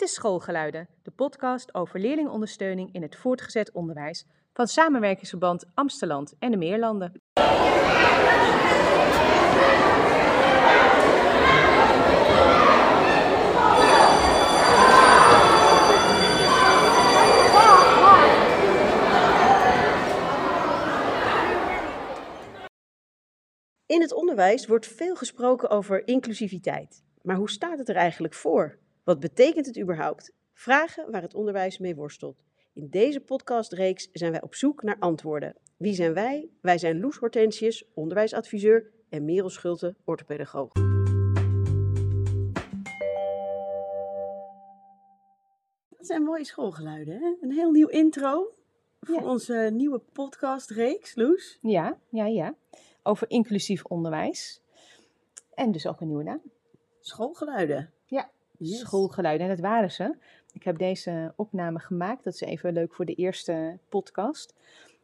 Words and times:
Dit 0.00 0.08
is 0.08 0.14
Schoolgeluiden, 0.14 0.88
de 1.02 1.10
podcast 1.10 1.74
over 1.74 2.00
leerlingondersteuning 2.00 2.92
in 2.92 3.02
het 3.02 3.16
voortgezet 3.16 3.72
onderwijs 3.72 4.26
van 4.52 4.66
Samenwerkingsverband 4.66 5.64
Amsteland 5.74 6.34
en 6.38 6.50
de 6.50 6.56
Meerlanden. 6.56 7.12
In 23.86 24.00
het 24.00 24.12
onderwijs 24.12 24.66
wordt 24.66 24.86
veel 24.86 25.16
gesproken 25.16 25.70
over 25.70 26.06
inclusiviteit. 26.06 27.02
Maar 27.22 27.36
hoe 27.36 27.50
staat 27.50 27.78
het 27.78 27.88
er 27.88 27.96
eigenlijk 27.96 28.34
voor? 28.34 28.79
Wat 29.04 29.20
betekent 29.20 29.66
het 29.66 29.78
überhaupt? 29.78 30.32
Vragen 30.52 31.10
waar 31.10 31.22
het 31.22 31.34
onderwijs 31.34 31.78
mee 31.78 31.94
worstelt. 31.94 32.42
In 32.72 32.88
deze 32.90 33.20
podcastreeks 33.20 34.08
zijn 34.12 34.30
wij 34.32 34.42
op 34.42 34.54
zoek 34.54 34.82
naar 34.82 34.96
antwoorden. 34.98 35.56
Wie 35.76 35.94
zijn 35.94 36.14
wij? 36.14 36.48
Wij 36.60 36.78
zijn 36.78 37.00
Loes 37.00 37.16
Hortensius, 37.16 37.84
onderwijsadviseur, 37.94 38.90
en 39.08 39.24
Merel 39.24 39.50
Schulte, 39.50 39.94
orthopedagoog. 40.04 40.72
Dat 45.88 46.06
zijn 46.06 46.22
mooie 46.22 46.44
schoolgeluiden, 46.44 47.14
hè? 47.20 47.34
Een 47.40 47.52
heel 47.52 47.70
nieuw 47.70 47.88
intro 47.88 48.52
voor 49.00 49.20
Ja. 49.20 49.28
onze 49.28 49.70
nieuwe 49.72 49.98
podcastreeks, 50.12 51.14
Loes. 51.14 51.58
Ja, 51.62 51.98
ja, 52.08 52.26
ja. 52.26 52.54
Over 53.02 53.30
inclusief 53.30 53.84
onderwijs. 53.84 54.62
En 55.54 55.72
dus 55.72 55.86
ook 55.86 56.00
een 56.00 56.06
nieuwe 56.06 56.22
naam. 56.22 56.42
Schoolgeluiden. 57.00 57.92
Schoolgeluiden. 58.60 59.46
En 59.46 59.52
dat 59.52 59.64
waren 59.64 59.90
ze. 59.90 60.16
Ik 60.52 60.62
heb 60.62 60.78
deze 60.78 61.32
opname 61.36 61.78
gemaakt. 61.78 62.24
Dat 62.24 62.34
is 62.34 62.40
even 62.40 62.72
leuk 62.72 62.94
voor 62.94 63.04
de 63.04 63.14
eerste 63.14 63.78
podcast. 63.88 64.54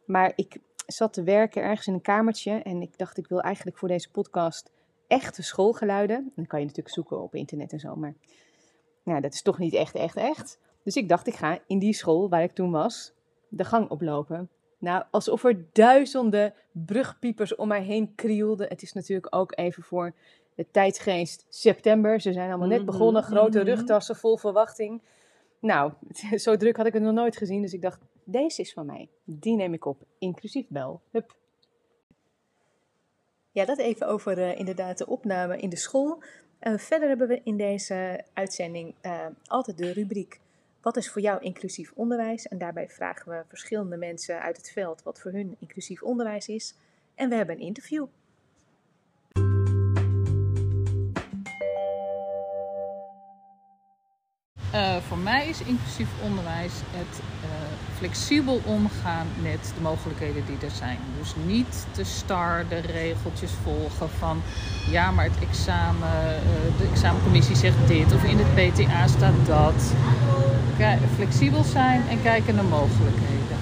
Maar 0.05 0.33
ik 0.35 0.57
zat 0.85 1.13
te 1.13 1.23
werken 1.23 1.61
ergens 1.61 1.87
in 1.87 1.93
een 1.93 2.01
kamertje. 2.01 2.51
En 2.51 2.81
ik 2.81 2.97
dacht, 2.97 3.17
ik 3.17 3.27
wil 3.27 3.41
eigenlijk 3.41 3.77
voor 3.77 3.87
deze 3.87 4.11
podcast 4.11 4.71
echte 5.07 5.43
schoolgeluiden. 5.43 6.15
En 6.15 6.31
dan 6.35 6.45
kan 6.45 6.59
je 6.59 6.65
natuurlijk 6.65 6.95
zoeken 6.95 7.21
op 7.21 7.35
internet 7.35 7.71
en 7.71 7.79
zo. 7.79 7.95
Maar 7.95 8.13
nou, 9.03 9.21
dat 9.21 9.33
is 9.33 9.41
toch 9.41 9.59
niet 9.59 9.73
echt, 9.73 9.95
echt, 9.95 10.15
echt. 10.15 10.59
Dus 10.83 10.95
ik 10.95 11.09
dacht, 11.09 11.27
ik 11.27 11.35
ga 11.35 11.59
in 11.67 11.79
die 11.79 11.93
school 11.93 12.29
waar 12.29 12.43
ik 12.43 12.51
toen 12.51 12.71
was, 12.71 13.13
de 13.47 13.65
gang 13.65 13.89
oplopen. 13.89 14.49
Nou, 14.77 15.03
alsof 15.11 15.43
er 15.43 15.65
duizenden 15.71 16.53
brugpiepers 16.71 17.55
om 17.55 17.67
mij 17.67 17.83
heen 17.83 18.15
krielden. 18.15 18.67
Het 18.67 18.81
is 18.81 18.93
natuurlijk 18.93 19.35
ook 19.35 19.57
even 19.57 19.83
voor 19.83 20.13
de 20.57 20.65
tijdsgeest 20.71 21.45
september. 21.49 22.21
Ze 22.21 22.33
zijn 22.33 22.49
allemaal 22.49 22.67
net 22.67 22.77
Mhm, 22.77 22.85
begonnen, 22.85 23.23
grote 23.23 23.57
mhm. 23.57 23.67
rugtassen 23.67 24.15
vol 24.15 24.37
verwachting. 24.37 25.01
Nou, 25.59 25.91
zo 26.45 26.57
druk 26.57 26.77
had 26.77 26.85
ik 26.85 26.93
het 26.93 27.01
nog 27.01 27.13
nooit 27.13 27.37
gezien. 27.37 27.61
Dus 27.61 27.73
ik 27.73 27.81
dacht, 27.81 27.99
deze 28.23 28.61
is 28.61 28.73
van 28.73 28.85
mij. 28.85 29.09
Die 29.23 29.55
neem 29.55 29.73
ik 29.73 29.85
op, 29.85 30.01
inclusief 30.19 30.65
bel. 30.69 31.01
Hup. 31.11 31.35
Ja, 33.51 33.65
dat 33.65 33.77
even 33.77 34.07
over 34.07 34.37
eh, 34.37 34.59
inderdaad 34.59 34.97
de 34.97 35.07
opname 35.07 35.57
in 35.57 35.69
de 35.69 35.75
school. 35.75 36.23
Eh, 36.59 36.77
verder 36.77 37.07
hebben 37.07 37.27
we 37.27 37.41
in 37.43 37.57
deze 37.57 38.23
uitzending 38.33 38.95
eh, 39.01 39.25
altijd 39.45 39.77
de 39.77 39.91
rubriek 39.91 40.39
Wat 40.81 40.97
is 40.97 41.09
voor 41.09 41.21
jou 41.21 41.41
inclusief 41.41 41.91
onderwijs? 41.95 42.47
En 42.47 42.57
daarbij 42.57 42.89
vragen 42.89 43.31
we 43.31 43.43
verschillende 43.47 43.97
mensen 43.97 44.41
uit 44.41 44.57
het 44.57 44.71
veld 44.71 45.03
wat 45.03 45.19
voor 45.19 45.31
hun 45.31 45.55
inclusief 45.59 46.03
onderwijs 46.03 46.47
is. 46.47 46.75
En 47.15 47.29
we 47.29 47.35
hebben 47.35 47.55
een 47.55 47.61
interview. 47.61 48.05
Eh, 54.77 54.97
voor 54.97 55.17
mij 55.17 55.47
is 55.47 55.61
inclusief 55.61 56.07
onderwijs 56.23 56.73
het 56.73 57.19
eh, 57.43 57.49
flexibel 57.97 58.61
omgaan 58.65 59.27
met 59.41 59.73
de 59.75 59.81
mogelijkheden 59.81 60.45
die 60.45 60.57
er 60.61 60.75
zijn. 60.75 60.99
Dus 61.17 61.35
niet 61.45 61.87
te 61.91 62.03
star 62.03 62.67
de 62.67 62.79
regeltjes 62.79 63.51
volgen 63.51 64.09
van 64.09 64.41
ja, 64.89 65.11
maar 65.11 65.25
het 65.25 65.39
examen, 65.49 66.07
eh, 66.07 66.77
de 66.77 66.87
examencommissie 66.91 67.55
zegt 67.55 67.87
dit 67.87 68.13
of 68.13 68.23
in 68.23 68.37
het 68.39 68.73
PTA 68.73 69.07
staat 69.07 69.45
dat. 69.45 69.93
Kijk, 70.77 70.99
flexibel 71.15 71.63
zijn 71.63 72.07
en 72.07 72.21
kijken 72.21 72.55
naar 72.55 72.65
mogelijkheden. 72.65 73.57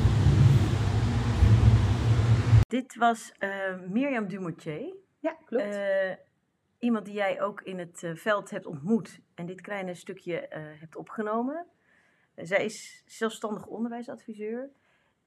Dit 2.67 2.95
was 2.95 3.31
eh, 3.37 3.49
Mirjam 3.89 4.27
Dumoutier. 4.27 4.93
Ja, 5.19 5.35
klopt. 5.45 5.77
Iemand 6.85 7.05
die 7.05 7.13
jij 7.13 7.41
ook 7.41 7.61
in 7.61 7.79
het 7.79 8.03
eh, 8.03 8.15
veld 8.15 8.49
hebt 8.49 8.65
ontmoet 8.65 9.19
en 9.33 9.45
dit 9.45 9.61
kleine 9.61 9.93
stukje 9.93 10.47
eh, 10.47 10.61
hebt 10.79 10.95
opgenomen. 10.95 11.65
Eh, 12.33 12.45
zij 12.45 12.65
is 12.65 13.03
zelfstandig 13.05 13.65
onderwijsadviseur. 13.65 14.69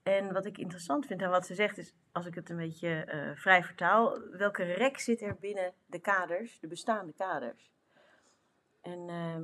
En 0.03 0.33
wat 0.33 0.45
ik 0.45 0.57
interessant 0.57 1.05
vind 1.05 1.21
aan 1.21 1.29
wat 1.29 1.45
ze 1.45 1.55
zegt 1.55 1.77
is, 1.77 1.93
als 2.11 2.25
ik 2.25 2.35
het 2.35 2.49
een 2.49 2.57
beetje 2.57 3.33
vrij 3.35 3.63
vertaal, 3.63 4.19
welke 4.31 4.63
rek 4.63 4.99
zit 4.99 5.21
er 5.21 5.37
binnen 5.39 5.73
de 5.85 5.99
kaders, 5.99 6.59
de 6.59 6.67
bestaande 6.67 7.13
kaders? 7.13 7.71
En 8.81 9.09
ehm, 9.09 9.43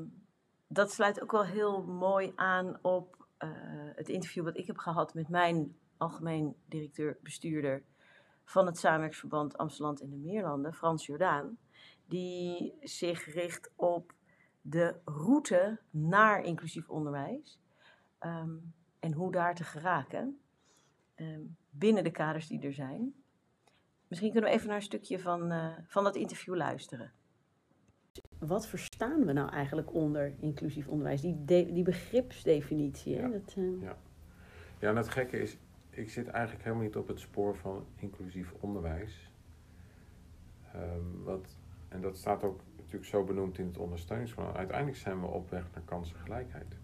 dat 0.67 0.91
sluit 0.91 1.21
ook 1.21 1.31
wel 1.31 1.45
heel 1.45 1.83
mooi 1.83 2.31
aan 2.35 2.79
op 2.81 3.27
het 3.95 4.09
interview 4.09 4.43
wat 4.43 4.57
ik 4.57 4.67
heb 4.67 4.77
gehad 4.77 5.13
met 5.13 5.29
mijn 5.29 5.77
algemeen 5.97 6.55
directeur-bestuurder 6.65 7.83
van 8.43 8.65
het 8.65 8.77
Samenwerksverband 8.77 9.57
Amsterdam 9.57 9.95
en 9.95 10.09
de 10.09 10.29
Meerlanden, 10.29 10.73
Frans 10.73 11.05
Jordaan, 11.05 11.57
die 12.05 12.73
zich 12.81 13.33
richt 13.33 13.71
op 13.75 14.13
de 14.61 14.95
route 15.05 15.79
naar 15.89 16.43
inclusief 16.43 16.89
onderwijs 16.89 17.59
ehm, 18.19 18.55
en 18.99 19.13
hoe 19.13 19.31
daar 19.31 19.55
te 19.55 19.63
geraken 19.63 20.39
ehm, 21.15 21.41
binnen 21.69 22.03
de 22.03 22.11
kaders 22.11 22.47
die 22.47 22.61
er 22.61 22.73
zijn. 22.73 23.13
Misschien 24.07 24.31
kunnen 24.31 24.49
we 24.49 24.55
even 24.55 24.67
naar 24.67 24.75
een 24.77 24.81
stukje 24.81 25.19
van, 25.19 25.51
eh, 25.51 25.73
van 25.87 26.03
dat 26.03 26.15
interview 26.15 26.55
luisteren. 26.55 27.11
Wat 28.39 28.67
verstaan 28.67 29.25
we 29.25 29.33
nou 29.33 29.49
eigenlijk 29.49 29.93
onder 29.93 30.35
inclusief 30.39 30.87
onderwijs? 30.87 31.21
Die, 31.21 31.45
de- 31.45 31.71
die 31.73 31.83
begripsdefinitie. 31.83 33.15
Hè? 33.15 33.21
Ja. 33.21 33.27
Dat, 33.27 33.55
eh, 33.57 33.81
Ja, 33.81 34.89
en 34.89 34.95
het 34.95 35.09
gekke 35.09 35.39
is, 35.39 35.57
ik 35.89 36.09
zit 36.09 36.27
eigenlijk 36.27 36.63
helemaal 36.63 36.83
niet 36.85 36.95
op 36.95 37.07
het 37.07 37.19
spoor 37.19 37.55
van 37.55 37.85
inclusief 37.95 38.53
onderwijs. 38.59 39.31
Ehm, 40.73 41.23
wat, 41.23 41.57
en 41.95 42.01
dat 42.01 42.17
staat 42.17 42.43
ook 42.43 42.61
natuurlijk 42.77 43.05
zo 43.05 43.23
benoemd 43.23 43.57
in 43.57 43.65
het 43.65 43.77
ondersteuningsplan. 43.77 44.55
Uiteindelijk 44.55 44.97
zijn 44.97 45.21
we 45.21 45.27
op 45.27 45.49
weg 45.49 45.63
naar 45.73 45.83
kansengelijkheid. 45.83 46.77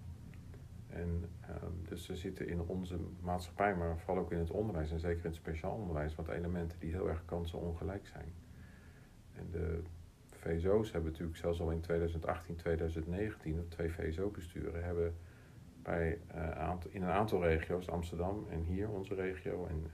En 0.88 1.30
ehm, 1.42 1.90
dus 1.90 2.10
er 2.10 2.18
zitten 2.18 2.48
in 2.48 2.62
onze 2.62 2.98
maatschappij, 3.20 3.76
maar 3.76 3.98
vooral 3.98 4.24
ook 4.24 4.32
in 4.32 4.40
het 4.40 4.52
onderwijs 4.52 4.92
en 4.92 5.00
zeker 5.00 5.18
in 5.18 5.30
het 5.30 5.36
speciaal 5.36 5.76
onderwijs, 5.76 6.16
wat 6.16 6.28
elementen 6.28 6.80
die 6.80 6.92
heel 6.92 7.10
erg 7.10 7.26
kansenongelijk 7.26 8.08
zijn. 8.08 8.34
En 9.36 9.48
de 9.52 9.82
VSO's 10.30 10.92
hebben 10.92 11.12
natuurlijk 11.12 11.38
zelfs 11.38 11.62
al 11.62 11.72
in 11.72 11.82
2018, 11.82 12.56
2019, 12.56 13.56
de 13.56 13.68
twee 13.68 13.92
VSO-besturen 13.92 14.84
hebben 14.84 15.16
bij, 15.84 16.20
eh, 16.28 16.74
in 16.90 17.02
een 17.02 17.10
aantal 17.10 17.44
regio's, 17.44 17.90
Amsterdam 17.90 18.46
en 18.50 18.64
hier 18.64 18.90
onze 18.90 19.14
regio 19.14 19.66
en 19.66 19.86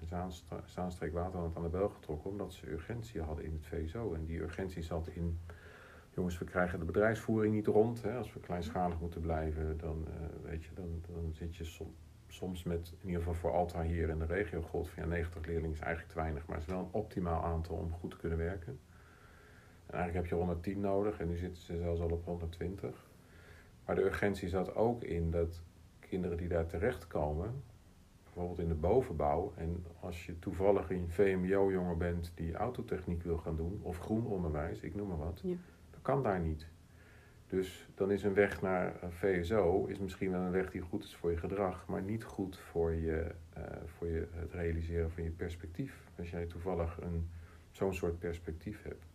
Zaanstreek 0.65 1.13
Waterland 1.13 1.55
aan 1.55 1.63
de 1.63 1.69
bel 1.69 1.89
getrokken, 1.89 2.29
omdat 2.29 2.53
ze 2.53 2.71
urgentie 2.71 3.21
hadden 3.21 3.45
in 3.45 3.53
het 3.53 3.65
VSO. 3.65 4.13
En 4.13 4.25
die 4.25 4.41
urgentie 4.41 4.83
zat 4.83 5.07
in, 5.07 5.39
jongens, 6.13 6.37
we 6.37 6.45
krijgen 6.45 6.79
de 6.79 6.85
bedrijfsvoering 6.85 7.53
niet 7.53 7.67
rond. 7.67 8.01
Hè. 8.01 8.17
Als 8.17 8.33
we 8.33 8.39
kleinschalig 8.39 8.99
moeten 8.99 9.21
blijven, 9.21 9.77
dan, 9.77 10.07
eh, 10.07 10.49
weet 10.49 10.63
je, 10.63 10.73
dan, 10.73 11.01
dan 11.07 11.33
zit 11.33 11.55
je 11.55 11.63
som- 11.63 11.95
soms 12.27 12.63
met, 12.63 12.93
in 12.99 13.07
ieder 13.07 13.21
geval 13.21 13.33
voor 13.33 13.51
Alta 13.51 13.81
hier 13.81 14.09
in 14.09 14.19
de 14.19 14.25
regio, 14.25 14.61
gold 14.61 14.89
van 14.89 15.03
ja, 15.03 15.09
90 15.09 15.45
leerlingen 15.45 15.71
is 15.71 15.79
eigenlijk 15.79 16.13
te 16.13 16.19
weinig, 16.19 16.45
maar 16.45 16.57
het 16.57 16.67
is 16.67 16.73
wel 16.73 16.83
een 16.83 16.91
optimaal 16.91 17.43
aantal 17.43 17.75
om 17.75 17.91
goed 17.91 18.11
te 18.11 18.17
kunnen 18.17 18.37
werken. 18.37 18.79
En 19.85 19.93
eigenlijk 19.93 20.13
heb 20.13 20.25
je 20.25 20.45
110 20.45 20.79
nodig 20.79 21.19
en 21.19 21.27
nu 21.27 21.37
zitten 21.37 21.63
ze 21.63 21.77
zelfs 21.77 22.01
al 22.01 22.09
op 22.09 22.25
120. 22.25 23.09
Maar 23.85 23.95
de 23.95 24.03
urgentie 24.03 24.49
zat 24.49 24.75
ook 24.75 25.03
in 25.03 25.31
dat 25.31 25.61
kinderen 26.07 26.37
die 26.37 26.47
daar 26.47 26.65
terechtkomen, 26.65 27.63
bijvoorbeeld 28.23 28.59
in 28.59 28.67
de 28.67 28.73
bovenbouw, 28.75 29.53
en 29.55 29.85
als 29.99 30.25
je 30.25 30.39
toevallig 30.39 30.89
een 30.89 31.09
VMBO-jongen 31.09 31.97
bent 31.97 32.31
die 32.35 32.53
autotechniek 32.55 33.23
wil 33.23 33.37
gaan 33.37 33.55
doen, 33.55 33.79
of 33.81 33.97
groen 33.99 34.25
onderwijs, 34.25 34.81
ik 34.81 34.95
noem 34.95 35.07
maar 35.07 35.17
wat, 35.17 35.39
Ja. 35.43 35.55
dat 35.91 36.01
kan 36.01 36.23
daar 36.23 36.39
niet. 36.39 36.67
Dus 37.47 37.87
dan 37.95 38.11
is 38.11 38.23
een 38.23 38.33
weg 38.33 38.61
naar 38.61 39.03
een 39.03 39.11
VSO 39.11 39.85
is 39.85 39.99
misschien 39.99 40.31
wel 40.31 40.41
een 40.41 40.51
weg 40.51 40.71
die 40.71 40.81
goed 40.81 41.03
is 41.03 41.15
voor 41.15 41.31
je 41.31 41.37
gedrag, 41.37 41.87
maar 41.87 42.01
niet 42.01 42.23
goed 42.23 42.57
voor, 42.57 42.93
je, 42.93 43.31
eh, 43.53 43.63
voor 43.85 44.07
je, 44.07 44.27
het 44.31 44.53
realiseren 44.53 45.11
van 45.11 45.23
je 45.23 45.29
perspectief. 45.29 46.03
Als 46.17 46.29
jij 46.29 46.45
toevallig 46.45 46.97
een, 47.01 47.29
zo'n 47.71 47.93
soort 47.93 48.19
perspectief 48.19 48.83
hebt. 48.83 49.05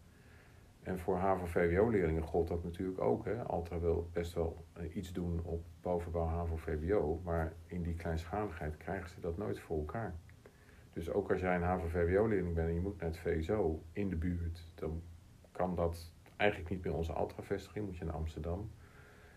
En 0.82 0.98
voor 0.98 1.16
HAVO-VWO-leerlingen 1.16 2.22
gold 2.22 2.48
dat 2.48 2.64
natuurlijk 2.64 3.00
ook. 3.00 3.24
Hè. 3.24 3.42
Altra 3.42 3.78
wil 3.78 4.08
best 4.12 4.32
wel 4.34 4.64
eh, 4.72 4.96
iets 4.96 5.12
doen 5.12 5.40
op 5.44 5.64
bovenbouw 5.80 6.26
HAVO-VWO, 6.26 7.20
maar 7.24 7.52
in 7.66 7.82
die 7.82 7.94
kleinschaligheid 7.94 8.76
krijgen 8.76 9.10
ze 9.10 9.20
dat 9.20 9.36
nooit 9.36 9.60
voor 9.60 9.78
elkaar. 9.78 10.14
Dus 10.92 11.10
ook 11.10 11.30
als 11.30 11.40
jij 11.40 11.56
een 11.56 11.62
HAVO-VWO-leerling 11.62 12.54
bent 12.54 12.68
en 12.68 12.74
je 12.74 12.80
moet 12.80 13.00
naar 13.00 13.08
het 13.08 13.18
VSO 13.18 13.82
in 13.92 14.08
de 14.08 14.16
buurt, 14.16 14.72
dan 14.74 15.02
kan 15.52 15.74
dat 15.74 16.12
eigenlijk 16.36 16.70
niet 16.70 16.84
meer 16.84 16.94
onze 16.94 17.12
Altra-vestiging, 17.12 17.86
moet 17.86 17.96
je 17.96 18.04
naar 18.04 18.14
Amsterdam. 18.14 18.70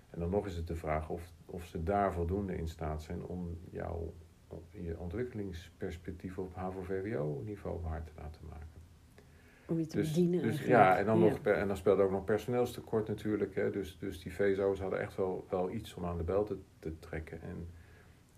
En 0.09 0.19
dan 0.19 0.30
nog 0.30 0.45
is 0.45 0.56
het 0.56 0.68
de 0.68 0.75
vraag 0.75 1.09
of, 1.09 1.31
of 1.45 1.65
ze 1.65 1.83
daar 1.83 2.13
voldoende 2.13 2.57
in 2.57 2.68
staat 2.68 3.03
zijn 3.03 3.24
om 3.24 3.57
jouw 3.69 4.13
je 4.69 5.00
ontwikkelingsperspectief 5.00 6.38
op 6.38 6.56
HAVO-VWO-niveau 6.56 7.81
waar 7.81 8.03
te 8.03 8.12
laten 8.15 8.45
maken. 8.50 8.75
Om 9.68 9.80
je 9.80 9.86
te 9.86 9.98
Dus, 9.98 10.08
bedienen. 10.08 10.42
dus 10.42 10.66
ja, 10.66 10.98
en 10.98 11.06
dan, 11.06 11.20
Nog, 11.20 11.40
en 11.40 11.68
dan 11.68 11.78
speelde 11.78 12.04
ook 12.04 12.12
nog 12.12 12.24
personeelstekort 12.24 13.08
natuurlijk. 13.08 13.56
Hè, 13.56 13.70
dus, 13.70 13.98
dus 14.00 14.24
die 14.24 14.34
VSO's 14.34 14.80
hadden 14.80 15.00
echt 15.00 15.16
wel, 15.16 15.46
wel 15.50 15.72
iets 15.72 15.94
om 15.94 16.06
aan 16.06 16.18
de 16.18 16.24
bel 16.24 16.44
te, 16.44 16.58
te 16.80 17.00
trekken. 17.00 17.42
En 17.42 17.68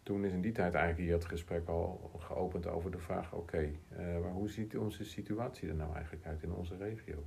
toen 0.04 0.26
is 0.26 0.32
in 0.32 0.42
die 0.42 0.52
tijd 0.52 0.74
eigenlijk 0.74 1.06
hier 1.06 1.18
het 1.18 1.26
gesprek 1.26 1.68
al 1.68 2.12
geopend 2.18 2.68
over 2.68 2.92
de 2.92 2.98
vraag: 2.98 3.34
oké, 3.34 3.72
eh, 3.90 4.20
maar 4.22 4.32
hoe 4.32 4.50
ziet 4.50 4.78
onze 4.78 5.04
situatie 5.06 5.70
er 5.70 5.76
nou 5.76 5.94
eigenlijk 5.94 6.26
uit 6.26 6.44
in 6.44 6.54
onze 6.54 6.78
regio? 6.78 7.24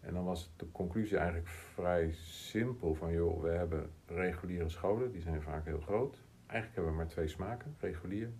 En 0.00 0.14
dan 0.14 0.24
was 0.24 0.52
de 0.56 0.70
conclusie 0.72 1.16
eigenlijk 1.16 1.48
vrij 1.48 2.12
simpel: 2.12 2.94
van 2.94 3.12
joh, 3.12 3.42
we 3.42 3.48
hebben 3.48 3.90
reguliere 4.06 4.68
scholen, 4.68 5.12
die 5.12 5.22
zijn 5.22 5.42
vaak 5.42 5.64
heel 5.64 5.80
groot. 5.80 6.22
Eigenlijk 6.46 6.74
hebben 6.74 6.92
we 6.92 6.98
maar 6.98 7.08
twee 7.08 7.28
smaken, 7.28 7.76
regulier 7.78 8.30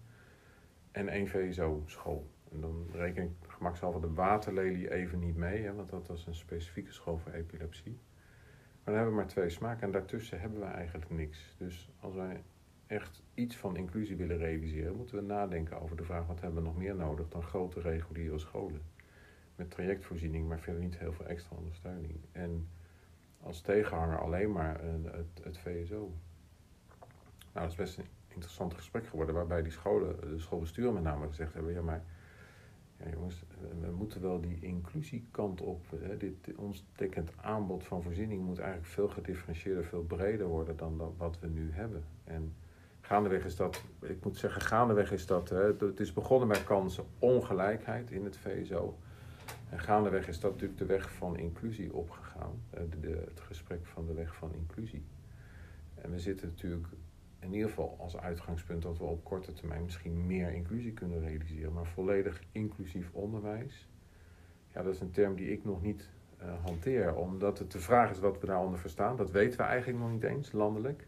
en 0.91 1.09
één 1.09 1.29
VSO-school. 1.29 2.31
En 2.53 2.61
dan 2.61 2.87
reken 2.93 3.23
ik 3.23 3.31
gemakshalve 3.57 4.01
de 4.01 4.13
waterlelie 4.13 4.93
even 4.93 5.19
niet 5.19 5.37
mee, 5.37 5.63
hè, 5.63 5.75
want 5.75 5.91
dat 5.91 6.07
was 6.07 6.27
een 6.27 6.35
specifieke 6.35 6.93
school 6.93 7.19
voor 7.19 7.33
epilepsie. 7.33 7.99
Maar 8.85 8.95
dan 8.95 8.95
hebben 8.95 9.13
we 9.13 9.21
maar 9.21 9.31
twee 9.31 9.51
smaken 9.51 9.83
en 9.83 9.91
daartussen 9.91 10.41
hebben 10.41 10.61
we 10.61 10.67
eigenlijk 10.67 11.11
niks. 11.11 11.55
Dus 11.59 11.91
als 12.01 12.15
wij 12.15 12.43
echt 12.87 13.23
iets 13.35 13.57
van 13.57 13.77
inclusie 13.77 14.17
willen 14.17 14.39
realiseren, 14.39 14.97
moeten 14.97 15.17
we 15.17 15.23
nadenken 15.23 15.81
over 15.81 15.97
de 15.97 16.05
vraag 16.05 16.27
wat 16.27 16.41
hebben 16.41 16.63
we 16.63 16.69
nog 16.69 16.77
meer 16.77 16.95
nodig 16.95 17.29
dan 17.29 17.43
grote 17.43 17.81
reguliere 17.81 18.39
scholen. 18.39 18.83
Met 19.57 19.71
trajectvoorziening, 19.71 20.49
maar 20.49 20.61
verder 20.61 20.83
niet 20.83 20.99
heel 20.99 21.13
veel 21.13 21.27
extra 21.27 21.57
ondersteuning. 21.57 22.15
En 22.33 22.69
als 23.41 23.61
tegenhanger 23.61 24.19
alleen 24.19 24.53
maar 24.53 24.81
eh, 24.81 24.91
het, 25.03 25.45
het 25.45 25.59
VSO. 25.59 26.13
Nou, 27.53 27.69
dat 27.69 27.71
is 27.71 27.75
best 27.75 27.99
een 27.99 28.07
interessant 28.29 28.75
gesprek 28.75 29.07
geworden, 29.07 29.35
waarbij 29.35 29.63
die 29.63 29.73
scholen, 29.73 30.21
de 30.21 30.39
schoolbesturen 30.39 30.95
met 30.95 31.03
name 31.03 31.27
gezegd 31.27 31.55
hebben, 31.55 31.73
ja 31.73 31.83
maar 31.83 32.05
ja, 33.05 33.11
jongens, 33.11 33.43
we 33.81 33.91
moeten 33.91 34.21
wel 34.21 34.41
die 34.41 34.59
inclusiekant 34.61 35.61
op. 35.61 35.81
Hè. 35.91 36.17
Dit, 36.17 36.35
ons 36.57 36.85
tikkend 36.95 37.31
aanbod 37.37 37.85
van 37.85 38.03
voorziening 38.03 38.45
moet 38.45 38.59
eigenlijk 38.59 38.89
veel 38.89 39.09
gedifferentieerder, 39.09 39.85
veel 39.85 40.03
breder 40.03 40.47
worden 40.47 40.77
dan 40.77 41.15
wat 41.17 41.39
we 41.41 41.47
nu 41.47 41.73
hebben. 41.73 42.05
En 42.25 42.55
gaandeweg 43.01 43.45
is 43.45 43.57
dat, 43.57 43.83
ik 44.01 44.25
moet 44.25 44.37
zeggen, 44.37 44.61
gaandeweg 44.61 45.13
is 45.13 45.27
dat, 45.27 45.49
hè, 45.49 45.73
het 45.79 46.01
is 46.01 46.13
begonnen 46.13 46.49
met 46.49 46.65
kansenongelijkheid 46.65 48.11
in 48.11 48.25
het 48.25 48.37
VSO. 48.37 48.99
En 49.71 49.81
gaandeweg 49.81 50.29
is 50.29 50.41
dat 50.41 50.51
natuurlijk 50.51 50.79
de 50.79 50.87
weg 50.87 51.13
van 51.13 51.37
inclusie 51.37 51.95
opgegaan. 51.95 52.63
de, 52.71 53.25
het 53.29 53.41
gesprek 53.41 53.87
van 53.87 54.07
de 54.07 54.13
weg 54.13 54.35
van 54.35 54.55
inclusie. 54.55 55.05
En 55.95 56.11
we 56.11 56.19
zitten 56.19 56.49
natuurlijk 56.49 56.87
in 57.41 57.53
ieder 57.53 57.69
geval 57.69 57.97
als 58.01 58.17
uitgangspunt 58.17 58.83
dat 58.83 58.99
we 58.99 59.05
op 59.05 59.25
korte 59.25 59.53
termijn 59.53 59.83
misschien 59.83 60.27
meer 60.27 60.53
inclusie 60.55 60.93
kunnen 60.93 61.21
realiseren. 61.21 61.73
Maar 61.73 61.87
volledig 61.87 62.43
inclusief 62.53 63.11
onderwijs, 63.13 63.89
ja, 64.75 64.83
dat 64.83 64.95
is 64.95 65.01
een 65.01 65.11
term 65.11 65.35
die 65.35 65.53
ik 65.53 65.65
nog 65.65 65.83
niet 65.83 66.09
eh, 66.39 66.47
hanteer. 66.65 67.15
Omdat 67.15 67.59
het 67.59 67.73
de 67.73 67.79
vraag 67.81 68.11
is 68.11 68.19
wat 68.19 68.41
we 68.41 68.47
daaronder 68.47 68.79
verstaan. 68.79 69.17
Dat 69.17 69.31
weten 69.31 69.59
we 69.59 69.65
eigenlijk 69.65 69.99
nog 70.03 70.11
niet 70.13 70.23
eens, 70.23 70.53
landelijk. 70.53 71.07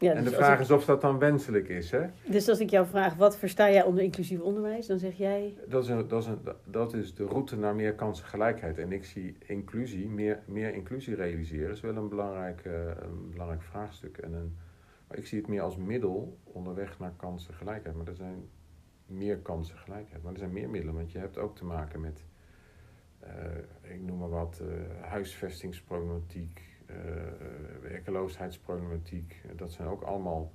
Ja, 0.00 0.12
en 0.12 0.22
dus 0.22 0.30
de 0.30 0.36
als 0.36 0.44
vraag 0.46 0.58
ik- 0.58 0.64
is 0.64 0.70
of 0.70 0.84
dat 0.84 1.00
dan 1.00 1.18
wenselijk 1.18 1.68
is. 1.68 1.90
Hè? 1.90 2.06
Dus 2.26 2.48
als 2.48 2.60
ik 2.60 2.70
jou 2.70 2.86
vraag, 2.86 3.14
wat 3.14 3.38
versta 3.38 3.70
jij 3.70 3.82
onder 3.84 4.02
inclusief 4.04 4.40
onderwijs? 4.40 4.86
Dan 4.86 4.98
zeg 4.98 5.14
jij, 5.14 5.54
Dat, 5.68 5.82
is 5.82 5.88
een, 5.88 6.08
dat, 6.08 6.22
is 6.22 6.28
een, 6.28 6.38
dat 6.64 6.94
is 6.94 7.14
de 7.14 7.24
route 7.24 7.56
naar 7.56 7.74
meer 7.74 7.94
kansengelijkheid. 7.94 8.78
En 8.78 8.92
ik 8.92 9.04
zie 9.04 9.36
inclusie, 9.46 10.08
meer, 10.08 10.38
meer 10.46 10.74
inclusie 10.74 11.14
realiseren, 11.14 11.70
is 11.70 11.80
wel 11.80 11.96
een 11.96 12.08
belangrijk, 12.08 12.60
eh, 12.64 12.72
een 12.86 13.30
belangrijk 13.30 13.62
vraagstuk. 13.62 14.18
En 14.18 14.32
een, 14.32 14.56
ik 15.10 15.26
zie 15.26 15.38
het 15.38 15.48
meer 15.48 15.60
als 15.60 15.76
middel 15.76 16.38
onderweg 16.44 16.98
naar 16.98 17.12
kansengelijkheid. 17.16 17.96
Maar 17.96 18.06
er 18.06 18.16
zijn 18.16 18.48
meer 19.06 19.38
kansengelijkheid. 19.38 20.22
Maar 20.22 20.32
er 20.32 20.38
zijn 20.38 20.52
meer 20.52 20.70
middelen, 20.70 20.94
want 20.94 21.12
je 21.12 21.18
hebt 21.18 21.38
ook 21.38 21.56
te 21.56 21.64
maken 21.64 22.00
met, 22.00 22.24
eh, 23.18 23.58
ik 23.82 24.00
noem 24.00 24.18
maar 24.18 24.28
wat, 24.28 24.58
eh, 24.60 25.04
huisvestingsproblematiek, 25.04 26.62
eh, 26.86 26.96
werkeloosheidsproblematiek. 27.80 29.42
Dat 29.56 29.72
zijn 29.72 29.88
ook 29.88 30.02
allemaal, 30.02 30.52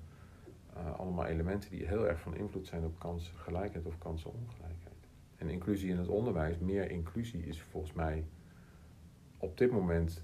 allemaal 0.97 1.25
elementen 1.25 1.69
die 1.69 1.87
heel 1.87 2.07
erg 2.07 2.19
van 2.19 2.35
invloed 2.35 2.67
zijn 2.67 2.83
op 2.83 2.99
kansengelijkheid 2.99 3.85
of 3.85 3.97
kansenongelijkheid. 3.97 5.07
En 5.35 5.49
inclusie 5.49 5.89
in 5.89 5.97
het 5.97 6.07
onderwijs, 6.07 6.57
meer 6.57 6.91
inclusie 6.91 7.45
is 7.45 7.61
volgens 7.61 7.93
mij 7.93 8.25
op 9.37 9.57
dit 9.57 9.71
moment 9.71 10.23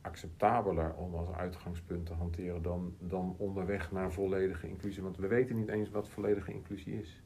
acceptabeler 0.00 0.94
om 0.94 1.14
als 1.14 1.28
uitgangspunt 1.36 2.06
te 2.06 2.12
hanteren 2.12 2.62
dan, 2.62 2.94
dan 2.98 3.34
onderweg 3.38 3.92
naar 3.92 4.12
volledige 4.12 4.68
inclusie. 4.68 5.02
Want 5.02 5.16
we 5.16 5.26
weten 5.26 5.56
niet 5.56 5.68
eens 5.68 5.90
wat 5.90 6.08
volledige 6.08 6.52
inclusie 6.52 7.00
is. 7.00 7.22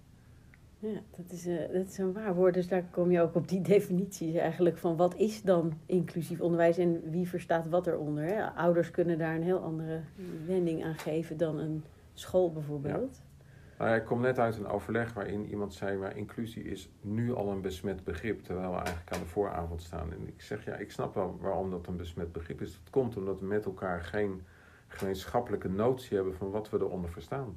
ja, 0.79 1.00
dat 1.17 1.31
is, 1.31 1.47
eh, 1.47 1.73
dat 1.73 1.87
is 1.87 1.99
een 1.99 2.12
waar 2.12 2.35
woord. 2.35 2.55
Dus 2.55 2.69
daar 2.69 2.85
kom 2.91 3.11
je 3.11 3.21
ook 3.21 3.35
op 3.35 3.49
die 3.49 3.61
definities 3.75 4.35
eigenlijk 4.35 4.79
van 4.79 4.97
wat 4.97 5.17
is 5.17 5.43
dan 5.43 5.73
inclusief 5.87 6.41
onderwijs 6.41 6.79
en 6.79 7.11
wie 7.11 7.29
verstaat 7.29 7.69
wat 7.69 7.87
eronder. 7.87 8.25
Hè? 8.25 8.47
Ouders 8.47 8.91
kunnen 8.91 9.19
daar 9.19 9.35
een 9.35 9.43
heel 9.43 9.59
andere 9.61 10.00
wending 10.47 10.85
aan 10.85 10.99
geven 10.99 11.37
dan 11.37 11.59
een 11.59 11.85
school 12.12 12.53
bijvoorbeeld. 12.53 13.23
Nou 13.79 13.91
ja, 13.91 13.97
ik 13.97 14.05
kom 14.05 14.21
net 14.21 14.38
uit 14.38 14.56
een 14.56 14.67
overleg 14.67 15.12
waarin 15.12 15.47
iemand 15.47 15.75
zei, 15.75 15.97
maar 15.97 16.17
inclusie 16.17 16.65
is 16.65 16.88
nu 17.00 17.35
al 17.35 17.50
een 17.50 17.61
besmet 17.61 18.05
begrip, 18.05 18.43
terwijl 18.43 18.71
we 18.71 18.76
eigenlijk 18.76 19.12
aan 19.12 19.21
de 19.21 19.26
vooravond 19.26 19.82
staan. 19.82 20.12
En 20.12 20.29
ik 20.29 20.43
zeg, 20.43 20.65
ja, 20.65 20.75
ik 20.75 20.91
snap 20.91 21.15
wel 21.15 21.38
waarom 21.41 21.71
dat 21.71 21.87
een 21.87 21.97
besmet 21.97 22.32
begrip 22.32 22.61
is. 22.61 22.73
Dat 22.73 22.91
komt 22.91 23.17
omdat 23.17 23.41
we 23.41 23.47
met 23.47 23.65
elkaar 23.65 24.00
geen 24.00 24.43
gemeenschappelijke 24.88 25.69
notie 25.69 26.17
hebben 26.17 26.35
van 26.35 26.50
wat 26.50 26.71
we 26.71 26.79
eronder 26.79 27.11
verstaan. 27.11 27.56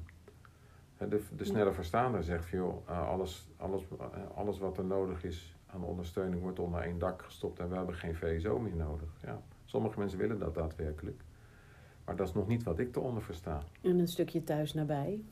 De, 0.98 1.22
de 1.36 1.44
snelle 1.44 1.72
verstaander 1.72 2.22
zegt, 2.22 2.48
joh, 2.48 2.88
eh, 2.88 3.08
alles, 3.08 3.48
alles, 3.56 3.82
eh, 3.98 4.06
alles 4.34 4.58
wat 4.58 4.78
er 4.78 4.84
nodig 4.84 5.24
is 5.24 5.56
aan 5.66 5.84
ondersteuning 5.84 6.42
wordt 6.42 6.58
onder 6.58 6.80
één 6.80 6.98
dak 6.98 7.22
gestopt 7.22 7.58
en 7.58 7.68
we 7.68 7.76
hebben 7.76 7.94
geen 7.94 8.14
VSO 8.14 8.58
meer 8.58 8.76
nodig. 8.76 9.08
Ja, 9.22 9.42
sommige 9.64 9.98
mensen 9.98 10.18
willen 10.18 10.38
dat 10.38 10.54
daadwerkelijk. 10.54 11.20
Maar 12.04 12.16
dat 12.16 12.28
is 12.28 12.34
nog 12.34 12.46
niet 12.46 12.62
wat 12.62 12.78
ik 12.78 12.96
eronder 12.96 13.22
versta 13.22 13.62
En 13.82 13.98
een 13.98 14.08
stukje 14.08 14.44
thuis 14.44 14.74
nabij. 14.74 15.24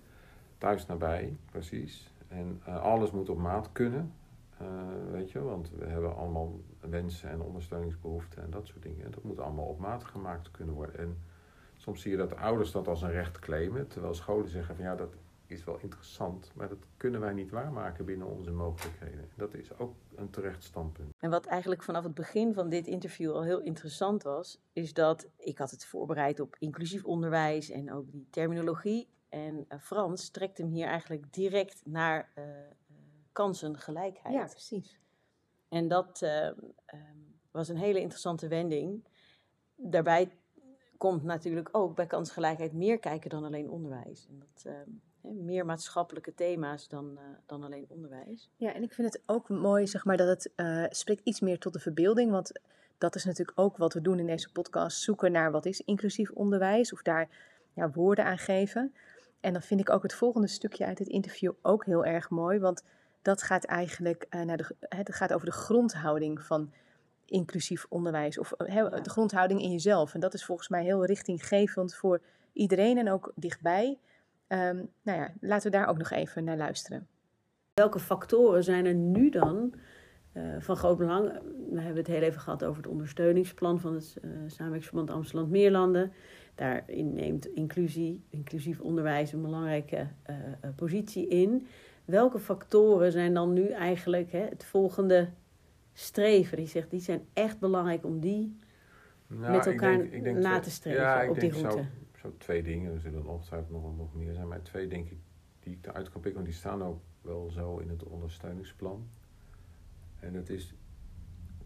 Thuis 0.58 0.86
nabij, 0.86 1.36
precies. 1.50 2.10
En 2.28 2.60
eh, 2.64 2.82
alles 2.82 3.10
moet 3.10 3.28
op 3.28 3.38
maat 3.38 3.72
kunnen, 3.72 4.12
eh, 4.58 4.66
weet 5.10 5.30
je, 5.30 5.40
want 5.42 5.70
we 5.70 5.84
hebben 5.84 6.16
allemaal 6.16 6.60
wensen 6.80 7.30
en 7.30 7.40
ondersteuningsbehoeften 7.40 8.42
en 8.42 8.50
dat 8.50 8.66
soort 8.66 8.82
dingen. 8.82 9.04
En 9.04 9.10
dat 9.10 9.22
moet 9.22 9.40
allemaal 9.40 9.66
op 9.66 9.78
maat 9.78 10.04
gemaakt 10.04 10.50
kunnen 10.50 10.75
worden. 10.75 10.98
En 10.98 11.18
soms 11.76 12.00
zie 12.00 12.10
je 12.10 12.16
dat 12.16 12.36
ouders 12.36 12.72
dat 12.72 12.88
als 12.88 13.02
een 13.02 13.10
recht 13.10 13.38
claimen, 13.38 13.88
terwijl 13.88 14.14
scholen 14.14 14.48
zeggen 14.48 14.76
van 14.76 14.84
ja, 14.84 14.94
dat 14.94 15.16
is 15.46 15.64
wel 15.64 15.78
interessant, 15.80 16.50
maar 16.54 16.68
dat 16.68 16.86
kunnen 16.96 17.20
wij 17.20 17.32
niet 17.32 17.50
waarmaken 17.50 18.04
binnen 18.04 18.26
onze 18.26 18.50
mogelijkheden. 18.50 19.28
Dat 19.34 19.54
is 19.54 19.78
ook 19.78 19.94
een 20.14 20.30
terecht 20.30 20.62
standpunt. 20.62 21.10
En 21.18 21.30
wat 21.30 21.46
eigenlijk 21.46 21.82
vanaf 21.82 22.04
het 22.04 22.14
begin 22.14 22.54
van 22.54 22.68
dit 22.68 22.86
interview 22.86 23.32
al 23.32 23.44
heel 23.44 23.60
interessant 23.60 24.22
was, 24.22 24.60
is 24.72 24.92
dat 24.92 25.28
ik 25.36 25.58
had 25.58 25.70
het 25.70 25.86
voorbereid 25.86 26.40
op 26.40 26.56
inclusief 26.58 27.04
onderwijs 27.04 27.70
en 27.70 27.92
ook 27.92 28.12
die 28.12 28.26
terminologie. 28.30 29.08
En 29.28 29.64
eh, 29.68 29.78
Frans 29.80 30.30
trekt 30.30 30.59
hem 30.59 30.68
hier 30.68 30.87
eigenlijk 30.87 31.33
direct 31.33 31.80
naar 31.85 32.30
eh, 32.35 32.45
eh, 32.45 32.66
kansengelijkheid. 33.33 34.35
Ja, 34.35 34.45
precies. 34.45 34.99
En 35.68 35.88
dat 35.88 36.23
eh, 36.23 36.47
ehm, 36.47 37.16
was 37.50 37.68
een 37.68 37.76
hele 37.76 38.00
interessante 38.00 38.49
wending. 38.49 39.04
Daarbij 39.76 40.30
komt 40.97 41.23
natuurlijk 41.23 41.68
ook 41.73 41.95
bij 41.95 42.06
kansgelijkheid 42.06 42.73
meer 42.73 42.99
kijken 42.99 43.30
dan 43.30 43.45
alleen 43.45 43.71
onderwijs. 43.71 44.26
En 44.28 44.38
dat, 44.38 44.64
ehm, 44.64 45.45
meer 45.45 45.64
maatschappelijke 45.64 46.35
thema's 46.35 46.88
dan, 46.88 47.18
dan 47.47 47.62
alleen 47.62 47.87
onderwijs. 47.88 48.50
Ja, 48.56 48.75
en 48.75 48.83
ik 48.83 48.92
vind 48.92 49.12
het 49.12 49.23
ook 49.26 49.49
mooi, 49.49 49.87
zeg 49.87 50.04
maar, 50.04 50.16
dat 50.16 50.28
het 50.28 50.97
spreekt 50.97 51.25
iets 51.25 51.40
meer 51.40 51.59
tot 51.59 51.73
de 51.73 51.78
verbeelding. 51.78 52.30
Want 52.30 52.52
dat 52.99 53.14
is 53.14 53.25
natuurlijk 53.25 53.59
ook 53.59 53.76
wat 53.76 53.95
we 53.95 54.00
doen 54.00 54.18
in 54.18 54.26
deze 54.26 54.52
podcast. 54.52 55.00
Zoeken 55.00 55.33
naar 55.33 55.50
wat 55.50 55.66
is 55.66 55.80
inclusief 55.80 56.30
onderwijs. 56.30 56.92
Of 56.92 57.02
daar 57.02 57.28
ja, 57.73 57.90
woorden 57.90 58.25
aan 58.25 58.38
geven. 58.38 58.95
En 59.46 59.52
dan 59.52 59.62
vind 59.62 59.80
ik 59.80 59.90
ook 59.90 60.02
het 60.02 60.14
volgende 60.14 60.46
stukje 60.46 60.86
uit 60.86 60.98
het 60.98 61.08
interview 61.08 61.52
ook 61.62 61.84
heel 61.84 62.04
erg 62.04 62.30
mooi. 62.30 62.58
Want 62.58 62.82
dat 63.22 63.42
gaat 63.42 63.64
eigenlijk 63.64 64.26
eh, 64.28 64.40
naar 64.40 64.56
de, 64.56 64.74
het 64.80 65.14
gaat 65.14 65.32
over 65.32 65.46
de 65.46 65.52
grondhouding 65.52 66.42
van 66.42 66.72
inclusief 67.24 67.86
onderwijs. 67.88 68.38
Of 68.38 68.52
eh, 68.52 68.74
Ja. 68.74 68.88
de 68.88 69.10
grondhouding 69.10 69.62
in 69.62 69.70
jezelf. 69.70 70.14
En 70.14 70.20
dat 70.20 70.34
is 70.34 70.44
volgens 70.44 70.68
mij 70.68 70.84
heel 70.84 71.04
richtinggevend 71.04 71.94
voor 71.94 72.20
iedereen 72.52 72.98
en 72.98 73.10
ook 73.10 73.32
dichtbij. 73.34 73.98
Ehm, 74.46 74.84
nou 75.02 75.18
ja, 75.18 75.32
laten 75.40 75.70
we 75.70 75.76
daar 75.76 75.86
ook 75.88 75.98
nog 75.98 76.10
even 76.10 76.44
naar 76.44 76.56
luisteren. 76.56 77.06
Welke 77.74 77.98
factoren 77.98 78.64
zijn 78.64 78.86
er 78.86 78.94
nu 78.94 79.28
dan 79.30 79.74
eh, 80.32 80.42
van 80.58 80.76
groot 80.76 80.98
belang? 80.98 81.32
We 81.70 81.80
hebben 81.80 81.96
het 81.96 82.06
heel 82.06 82.22
even 82.22 82.40
gehad 82.40 82.64
over 82.64 82.82
het 82.82 82.90
ondersteuningsplan 82.90 83.80
van 83.80 83.94
het 83.94 84.16
eh 84.22 84.30
Samenwerkingsverband 84.46 85.10
Amsterdam-Meerlanden. 85.10 86.12
Daarin 86.56 87.14
neemt 87.14 87.46
inclusie, 87.46 88.22
inclusief 88.30 88.80
onderwijs 88.80 89.32
een 89.32 89.42
belangrijke 89.42 90.06
eh, 90.22 90.36
eh, 90.36 90.70
positie 90.76 91.28
in. 91.28 91.66
Welke 92.04 92.38
factoren 92.38 93.12
zijn 93.12 93.34
dan 93.34 93.52
nu 93.52 93.68
eigenlijk 93.68 94.32
hè, 94.32 94.38
het 94.48 94.64
volgende 94.64 95.28
streven? 95.92 96.56
Die 96.56 96.66
zegt, 96.66 96.90
die 96.90 97.00
zijn 97.00 97.20
echt 97.32 97.58
belangrijk 97.58 98.04
om 98.04 98.20
die 98.20 98.56
Nou, 99.26 99.52
met 99.52 99.66
ik 99.66 99.72
elkaar 99.72 99.98
denk- 99.98 100.12
ik 100.12 100.22
denk 100.25 100.36
na 100.38 100.58
te 100.58 100.70
streven 100.70 101.00
ja, 101.02 101.22
ik 101.22 101.30
op 101.30 101.40
die 101.40 101.50
denk 101.50 101.62
route? 101.64 101.82
Zo, 101.82 102.28
zo 102.28 102.34
twee 102.38 102.62
dingen, 102.62 102.92
er 102.92 103.00
zullen 103.00 103.26
ongetwijfeld 103.26 103.70
nog, 103.70 103.96
nog 103.96 104.14
meer 104.14 104.34
zijn, 104.34 104.48
maar 104.48 104.62
twee 104.62 104.88
denk 104.88 105.10
ik 105.10 105.18
die 105.60 105.72
ik 105.75 105.86
eruit 105.86 106.10
kan 106.10 106.20
pikken, 106.20 106.40
want 106.42 106.52
die 106.52 106.60
staan 106.60 106.82
ook 106.82 107.00
wel 107.22 107.50
zo 107.50 107.78
in 107.78 107.88
het 107.88 108.04
ondersteuningsplan. 108.04 109.08
En 110.20 110.32
dat 110.32 110.48
is, 110.48 110.75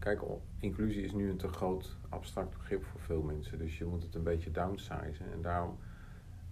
kijk, 0.01 0.21
inclusie 0.57 1.03
is 1.03 1.13
nu 1.13 1.29
een 1.29 1.37
te 1.37 1.47
groot 1.47 1.97
abstract 2.09 2.57
begrip 2.57 2.83
voor 2.83 2.99
veel 2.99 3.21
mensen, 3.21 3.57
dus 3.57 3.77
je 3.77 3.85
moet 3.85 4.03
het 4.03 4.15
een 4.15 4.23
beetje 4.23 4.51
downsizen. 4.51 5.31
En 5.31 5.41
daarom 5.41 5.77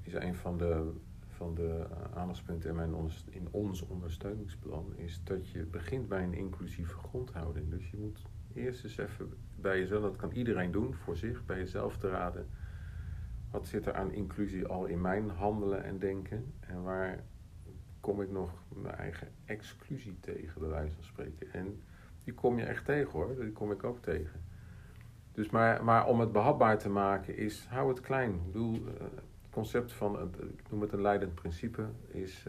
is 0.01 0.13
een 0.13 0.35
van 0.35 0.57
de, 0.57 0.91
van 1.27 1.55
de 1.55 1.87
eh, 1.89 2.17
aandachtspunten 2.17 2.69
in, 2.69 2.75
mijn 2.75 3.11
in 3.29 3.47
ons 3.51 3.81
ondersteuningsplan, 3.81 4.93
is 4.95 5.21
dat 5.23 5.49
je 5.49 5.63
begint 5.63 6.07
bij 6.07 6.23
een 6.23 6.33
inclusieve 6.33 6.97
grondhouding. 6.97 7.69
Dus 7.69 7.89
je 7.89 7.97
moet 7.97 8.21
eerst 8.53 8.83
eens 8.83 8.97
even 8.97 9.33
bij 9.55 9.79
jezelf, 9.79 10.01
dat 10.01 10.15
kan 10.15 10.31
iedereen 10.31 10.71
doen 10.71 10.93
voor 10.93 11.17
zich, 11.17 11.45
bij 11.45 11.57
jezelf 11.57 11.97
te 11.97 12.09
raden. 12.09 12.47
Wat 13.51 13.67
zit 13.67 13.85
er 13.85 13.93
aan 13.93 14.11
inclusie 14.11 14.67
al 14.67 14.85
in 14.85 15.01
mijn 15.01 15.29
handelen 15.29 15.83
en 15.83 15.99
denken? 15.99 16.53
En 16.59 16.83
waar 16.83 17.23
kom 17.99 18.21
ik 18.21 18.31
nog 18.31 18.63
mijn 18.75 18.95
eigen 18.95 19.27
exclusie 19.45 20.19
tegen, 20.19 20.61
bij 20.61 20.69
wijze 20.69 20.93
van 20.93 21.03
spreken? 21.03 21.53
En 21.53 21.81
die 22.29 22.37
kom 22.37 22.57
je 22.57 22.63
echt 22.65 22.85
tegen 22.85 23.11
hoor, 23.11 23.35
die 23.39 23.51
kom 23.51 23.71
ik 23.71 23.83
ook 23.83 24.01
tegen. 24.01 24.41
Dus 25.31 25.49
maar, 25.49 25.83
maar 25.83 26.07
om 26.07 26.19
het 26.19 26.31
behapbaar 26.31 26.77
te 26.77 26.89
maken 26.89 27.37
is, 27.37 27.65
hou 27.69 27.89
het 27.89 27.99
klein. 28.01 28.33
Ik 28.33 28.45
bedoel, 28.45 28.73
eh, 28.75 29.01
het 29.01 29.49
concept 29.49 29.91
van, 29.93 30.19
het, 30.19 30.35
ik 30.39 30.69
noem 30.71 30.81
het 30.81 30.91
een 30.93 31.01
leidend 31.01 31.35
principe, 31.35 31.85
is, 32.07 32.45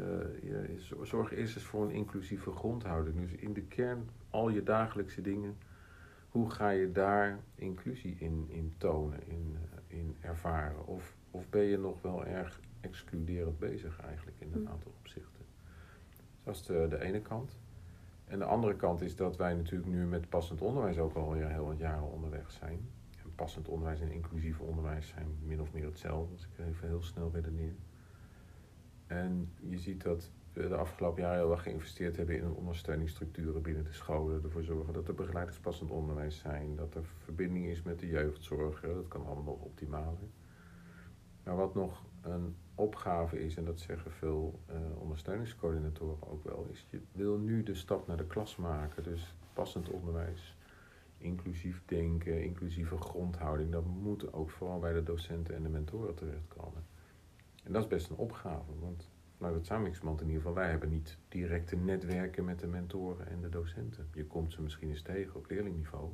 is- 0.68 0.92
zorg 1.02 1.32
eerst 1.32 1.56
eens 1.56 1.64
voor 1.64 1.84
een 1.84 1.90
inclusieve 1.90 2.50
grondhouding. 2.52 3.20
Dus 3.20 3.32
in 3.32 3.52
de 3.52 3.62
kern, 3.62 4.08
al 4.30 4.48
je 4.48 4.62
dagelijkse 4.62 5.20
dingen, 5.20 5.56
hoe 6.30 6.50
ga 6.50 6.70
je 6.70 6.92
daar 6.92 7.38
inclusie 7.54 8.16
in, 8.18 8.46
in 8.48 8.74
tonen, 8.78 9.18
in, 9.28 9.56
eh, 9.88 9.98
in 9.98 10.16
ervaren? 10.20 10.86
Of, 10.86 11.16
of 11.30 11.48
ben 11.48 11.62
je 11.62 11.78
nog 11.78 12.02
wel 12.02 12.24
erg 12.26 12.60
excluderend 12.80 13.58
bezig 13.58 14.00
eigenlijk 14.00 14.36
in 14.40 14.52
een 14.52 14.64
Hm. 14.66 14.72
aantal 14.72 14.92
opzichten? 14.98 15.44
Dus 16.08 16.44
dat 16.44 16.54
is 16.54 16.62
de, 16.62 16.86
de 16.88 17.00
ene 17.04 17.20
kant. 17.20 17.58
En 18.30 18.38
de 18.38 18.44
andere 18.44 18.76
kant 18.76 19.00
is 19.00 19.16
dat 19.16 19.36
wij 19.36 19.54
natuurlijk 19.54 19.90
nu 19.90 20.06
met 20.06 20.28
passend 20.28 20.60
onderwijs 20.60 20.98
ook 20.98 21.14
alweer 21.14 21.48
heel 21.48 21.66
wat 21.66 21.78
jaren 21.78 22.10
onderweg 22.10 22.50
zijn. 22.50 22.88
En 23.22 23.34
passend 23.34 23.68
onderwijs 23.68 24.00
en 24.00 24.10
inclusief 24.10 24.60
onderwijs 24.60 25.08
zijn 25.08 25.26
min 25.42 25.60
of 25.60 25.72
meer 25.72 25.84
hetzelfde, 25.84 26.32
als 26.32 26.44
ik 26.44 26.66
even 26.66 26.88
heel 26.88 27.02
snel 27.02 27.30
redeneer. 27.32 27.74
En 29.06 29.52
je 29.60 29.78
ziet 29.78 30.02
dat 30.02 30.30
we 30.52 30.68
de 30.68 30.76
afgelopen 30.76 31.22
jaren 31.22 31.38
heel 31.38 31.50
erg 31.50 31.62
geïnvesteerd 31.62 32.16
hebben 32.16 32.36
in 32.36 32.54
ondersteuningsstructuren 32.54 33.62
binnen 33.62 33.84
de 33.84 33.92
scholen. 33.92 34.44
Ervoor 34.44 34.62
zorgen 34.62 34.92
dat 34.92 35.08
er 35.08 35.14
begeleiders 35.14 35.58
passend 35.58 35.90
onderwijs 35.90 36.38
zijn, 36.38 36.76
dat 36.76 36.94
er 36.94 37.04
verbinding 37.04 37.66
is 37.66 37.82
met 37.82 37.98
de 37.98 38.06
jeugdzorg. 38.06 38.80
Dat 38.80 39.08
kan 39.08 39.26
allemaal 39.26 39.44
nog 39.44 39.60
optimaler. 39.60 40.28
Maar 41.44 41.56
wat 41.56 41.74
nog 41.74 42.04
een 42.20 42.56
opgave 42.80 43.44
is, 43.44 43.56
en 43.56 43.64
dat 43.64 43.80
zeggen 43.80 44.10
veel 44.10 44.60
eh, 44.66 44.76
ondersteuningscoördinatoren 44.98 46.30
ook 46.30 46.44
wel, 46.44 46.66
is 46.70 46.86
je 46.90 47.00
wil 47.12 47.38
nu 47.38 47.62
de 47.62 47.74
stap 47.74 48.06
naar 48.06 48.16
de 48.16 48.26
klas 48.26 48.56
maken. 48.56 49.02
Dus 49.02 49.34
passend 49.52 49.88
onderwijs, 49.88 50.56
inclusief 51.18 51.82
denken, 51.86 52.42
inclusieve 52.42 52.96
grondhouding, 52.96 53.72
dat 53.72 53.84
moet 53.84 54.32
ook 54.32 54.50
vooral 54.50 54.78
bij 54.78 54.92
de 54.92 55.02
docenten 55.02 55.54
en 55.54 55.62
de 55.62 55.68
mentoren 55.68 56.14
terechtkomen. 56.14 56.84
En 57.64 57.72
dat 57.72 57.82
is 57.82 57.88
best 57.88 58.10
een 58.10 58.16
opgave, 58.16 58.78
want 58.80 59.08
nou, 59.38 59.52
dat 59.52 59.66
samenwerkingsverband 59.66 60.20
in 60.20 60.26
ieder 60.26 60.42
geval, 60.42 60.56
wij 60.56 60.70
hebben 60.70 60.88
niet 60.88 61.18
directe 61.28 61.76
netwerken 61.76 62.44
met 62.44 62.60
de 62.60 62.66
mentoren 62.66 63.26
en 63.28 63.40
de 63.40 63.48
docenten. 63.48 64.08
Je 64.12 64.24
komt 64.24 64.52
ze 64.52 64.62
misschien 64.62 64.88
eens 64.88 65.02
tegen 65.02 65.34
op 65.34 65.50
leerlingniveau. 65.50 66.10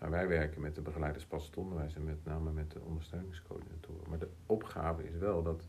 Maar 0.00 0.10
wij 0.10 0.28
werken 0.28 0.60
met 0.60 0.74
de 0.74 0.80
begeleiders 0.80 1.26
passend 1.26 1.56
onderwijs 1.56 1.94
en 1.94 2.04
met 2.04 2.24
name 2.24 2.52
met 2.52 2.70
de 2.70 2.80
ondersteuningscoördinatoren. 2.80 4.08
Maar 4.08 4.18
de 4.18 4.30
opgave 4.46 5.04
is 5.04 5.14
wel 5.14 5.42
dat 5.42 5.68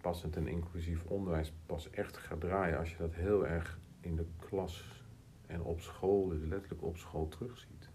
passend 0.00 0.36
en 0.36 0.46
inclusief 0.46 1.04
onderwijs 1.04 1.52
pas 1.66 1.90
echt 1.90 2.16
gaat 2.16 2.40
draaien 2.40 2.78
als 2.78 2.90
je 2.90 2.96
dat 2.96 3.14
heel 3.14 3.46
erg 3.46 3.78
in 4.00 4.16
de 4.16 4.26
klas 4.36 5.04
en 5.46 5.62
op 5.62 5.80
school, 5.80 6.28
dus 6.28 6.42
letterlijk 6.42 6.82
op 6.82 6.96
school, 6.96 7.28
terugziet. 7.28 7.88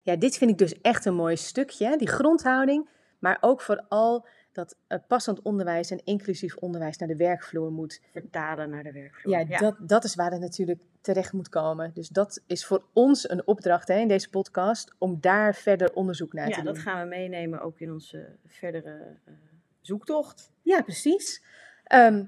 Ja, 0.00 0.16
dit 0.16 0.36
vind 0.36 0.50
ik 0.50 0.58
dus 0.58 0.80
echt 0.80 1.04
een 1.04 1.14
mooi 1.14 1.36
stukje, 1.36 1.96
die 1.96 2.08
grondhouding, 2.08 2.88
maar 3.18 3.38
ook 3.40 3.60
vooral 3.60 4.26
dat 4.54 4.76
eh, 4.86 4.98
passend 5.08 5.42
onderwijs 5.42 5.90
en 5.90 6.00
inclusief 6.04 6.56
onderwijs 6.56 6.96
naar 6.98 7.08
de 7.08 7.16
werkvloer 7.16 7.70
moet. 7.72 8.00
Vertalen 8.12 8.70
naar 8.70 8.82
de 8.82 8.92
werkvloer. 8.92 9.38
Ja, 9.38 9.58
Dat, 9.58 9.76
dat 9.80 10.04
is 10.04 10.14
waar 10.14 10.30
het 10.30 10.40
natuurlijk 10.40 10.80
terecht 11.00 11.32
moet 11.32 11.48
komen. 11.48 11.90
Dus 11.94 12.08
dat 12.08 12.42
is 12.46 12.66
voor 12.66 12.84
ons 12.92 13.30
een 13.30 13.46
opdracht 13.46 13.88
hè, 13.88 13.98
in 13.98 14.08
deze 14.08 14.30
podcast 14.30 14.94
om 14.98 15.18
daar 15.20 15.54
verder 15.54 15.92
onderzoek 15.92 16.32
naar 16.32 16.48
ja, 16.48 16.54
te 16.54 16.62
doen. 16.62 16.72
dat 16.74 16.82
gaan 16.82 17.00
we 17.02 17.08
meenemen 17.08 17.60
ook 17.60 17.78
in 17.80 17.92
onze 17.92 18.36
verdere 18.46 19.16
eh, 19.24 19.34
zoektocht. 19.80 20.52
Ja, 20.62 20.82
precies. 20.82 21.42
Ehm, 21.84 22.24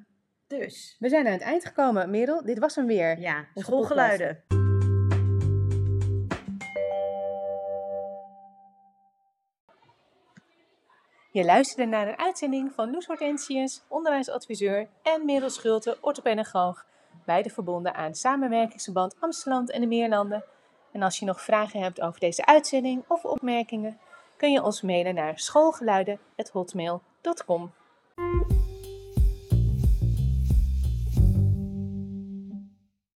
Dus, 0.46 0.96
we 0.98 1.08
zijn 1.08 1.26
aan 1.26 1.32
het 1.32 1.42
eind 1.42 1.64
gekomen, 1.64 2.10
Merel. 2.10 2.44
Dit 2.44 2.58
was 2.58 2.74
hem 2.74 2.86
weer. 2.86 3.18
ja, 3.18 3.46
schoolgeluiden. 3.54 4.65
Je 11.36 11.44
luisterde 11.44 11.90
naar 11.90 12.08
een 12.08 12.18
uitzending 12.18 12.72
van 12.74 12.90
Loes 12.90 13.06
Hortensius, 13.06 13.82
onderwijsadviseur, 13.88 14.88
en 15.02 15.24
Merel 15.24 15.50
Schulte, 15.50 15.98
orthopedagoog, 16.00 16.86
beide 17.24 17.50
verbonden 17.50 17.94
aan 17.94 18.14
Samenwerkingsverband 18.14 19.16
Amsterdam 19.20 19.66
en 19.66 19.80
de 19.80 19.86
Meerlanden. 19.86 20.44
En 20.92 21.02
als 21.02 21.18
je 21.18 21.24
nog 21.24 21.40
vragen 21.40 21.80
hebt 21.80 22.00
over 22.00 22.20
deze 22.20 22.46
uitzending 22.46 23.04
of 23.08 23.24
opmerkingen, 23.24 23.98
kun 24.36 24.52
je 24.52 24.62
ons 24.62 24.82
mailen 24.82 25.14
naar 25.14 25.38
schoolgeluiden.hotmail.com. 25.38 27.72